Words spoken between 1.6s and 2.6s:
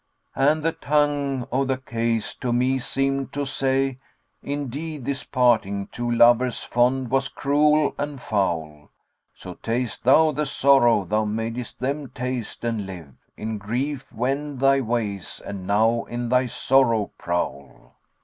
the case to